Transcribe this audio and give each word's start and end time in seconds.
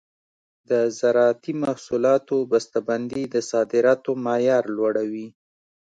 د 0.69 0.71
زراعتي 0.99 1.53
محصولاتو 1.63 2.35
بسته 2.51 2.77
بندي 2.87 3.23
د 3.33 3.35
صادراتو 3.51 4.11
معیار 4.25 4.63
لوړوي. 4.77 5.27